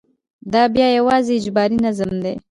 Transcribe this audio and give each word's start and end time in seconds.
دا 0.53 0.63
بیا 0.73 0.87
یوازې 0.97 1.33
اجباري 1.39 1.77
نظم 1.85 2.11
دی. 2.23 2.33